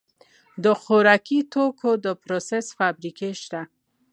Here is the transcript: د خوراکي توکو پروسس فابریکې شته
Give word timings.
د 0.63 0.65
خوراکي 0.81 1.39
توکو 1.53 1.89
پروسس 2.23 2.65
فابریکې 2.77 3.29
شته 3.41 3.61